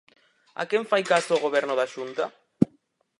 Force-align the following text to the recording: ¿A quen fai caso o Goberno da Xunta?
¿A 0.61 0.63
quen 0.69 0.83
fai 0.91 1.03
caso 1.11 1.31
o 1.37 1.43
Goberno 1.45 1.73
da 1.79 1.91
Xunta? 1.93 2.25